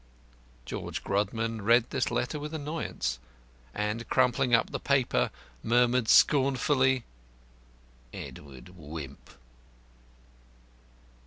[0.65, 3.19] George Grodman read this letter with annoyance,
[3.71, 5.29] and crumpling up the paper,
[5.61, 7.03] murmured scornfully,
[8.11, 9.29] "Edward Wimp!"